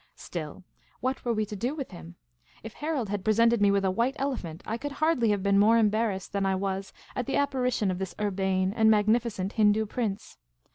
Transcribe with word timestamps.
Still, 0.15 0.63
what 0.99 1.23
were 1.23 1.31
we 1.31 1.45
to 1.45 1.55
do 1.55 1.75
with 1.75 1.91
him? 1.91 2.15
If 2.63 2.73
Harold 2.73 3.09
had 3.09 3.23
pre 3.23 3.35
sented 3.35 3.61
me 3.61 3.69
with 3.69 3.85
a 3.85 3.91
white 3.91 4.15
elephant 4.17 4.63
I 4.65 4.75
could 4.79 4.93
hardly 4.93 5.29
have 5.29 5.43
been 5.43 5.59
more 5.59 5.77
embarrassed 5.77 6.33
than 6.33 6.43
I 6.43 6.55
was 6.55 6.91
at 7.15 7.27
the 7.27 7.35
apparition 7.35 7.91
of 7.91 7.99
this 7.99 8.15
urbane 8.19 8.73
and 8.73 8.89
magnificent 8.89 9.53
Hindoo 9.53 9.85
prince. 9.85 10.39